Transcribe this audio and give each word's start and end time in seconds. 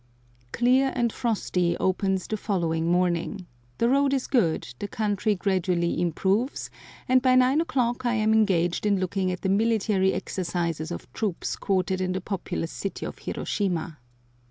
Clear 0.51 0.91
and 0.95 1.13
frosty 1.13 1.77
opens 1.77 2.25
the 2.25 2.35
following 2.35 2.87
morning; 2.91 3.45
the 3.77 3.87
road 3.87 4.15
is 4.15 4.25
good, 4.25 4.73
the 4.79 4.87
country 4.87 5.35
gradually 5.35 6.01
improves, 6.01 6.71
and 7.07 7.21
by 7.21 7.35
nine 7.35 7.61
o'clock 7.61 8.03
I 8.03 8.15
am 8.15 8.33
engaged 8.33 8.87
in 8.87 8.99
looking 8.99 9.31
at 9.31 9.41
the 9.41 9.47
military 9.49 10.11
exercises 10.11 10.89
of 10.89 11.13
troops 11.13 11.55
quartered 11.55 12.01
in 12.01 12.13
the 12.13 12.19
populous 12.21 12.71
city 12.71 13.05
of 13.05 13.19
Hiroshima. 13.19 13.99